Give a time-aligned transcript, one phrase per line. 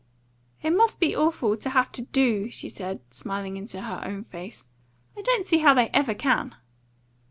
[0.63, 4.67] "It must be awful to have to DO," she said, smiling into her own face.
[5.15, 6.55] "I don't see how they ever can."